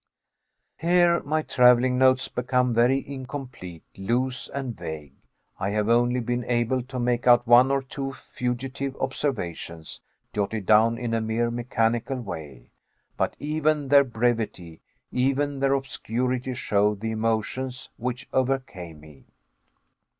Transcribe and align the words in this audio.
Here 0.79 1.19
my 1.21 1.43
traveling 1.43 1.99
notes 1.99 2.27
become 2.27 2.73
very 2.73 3.07
incomplete, 3.07 3.83
loose 3.95 4.49
and 4.49 4.75
vague. 4.75 5.13
I 5.59 5.69
have 5.69 5.89
only 5.89 6.19
been 6.21 6.43
able 6.45 6.81
to 6.81 6.97
make 6.97 7.27
out 7.27 7.45
one 7.45 7.69
or 7.69 7.83
two 7.83 8.11
fugitive 8.11 8.97
observations, 8.99 10.01
jotted 10.33 10.65
down 10.65 10.97
in 10.97 11.13
a 11.13 11.21
mere 11.21 11.51
mechanical 11.51 12.19
way. 12.19 12.71
But 13.15 13.35
even 13.37 13.89
their 13.89 14.03
brevity, 14.03 14.81
even 15.11 15.59
their 15.59 15.73
obscurity, 15.73 16.55
show 16.55 16.95
the 16.95 17.11
emotions 17.11 17.91
which 17.97 18.27
overcame 18.33 19.01
me. 19.01 19.25